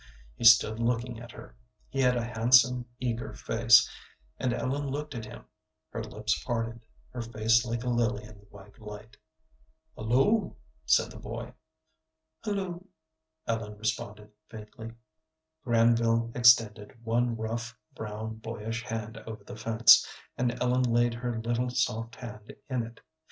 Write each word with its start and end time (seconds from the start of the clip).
He 0.35 0.45
stood 0.45 0.79
looking 0.79 1.19
at 1.19 1.31
her. 1.31 1.55
He 1.87 1.99
had 2.01 2.17
a 2.17 2.23
handsome, 2.23 2.87
eager 2.99 3.33
face, 3.35 3.87
and 4.39 4.51
Ellen 4.51 4.87
looked 4.87 5.13
at 5.13 5.25
him, 5.27 5.45
her 5.91 6.03
lips 6.03 6.43
parted, 6.43 6.83
her 7.11 7.21
face 7.21 7.63
like 7.67 7.83
a 7.83 7.87
lily 7.89 8.23
in 8.23 8.39
the 8.39 8.45
white 8.45 8.79
light. 8.81 9.15
"Hulloo," 9.95 10.55
said 10.87 11.11
the 11.11 11.19
boy. 11.19 11.53
"Hulloo," 12.43 12.83
Ellen 13.45 13.77
responded, 13.77 14.31
faintly. 14.49 14.93
Granville 15.63 16.31
extended 16.33 16.97
one 17.05 17.35
rough, 17.37 17.77
brown, 17.93 18.37
boyish 18.37 18.81
hand 18.83 19.17
over 19.27 19.43
the 19.43 19.55
fence, 19.55 20.03
and 20.35 20.59
Ellen 20.59 20.81
laid 20.81 21.13
her 21.13 21.37
little, 21.39 21.69
soft 21.69 22.15
hand 22.15 22.55
in 22.71 22.81
it. 22.87 23.01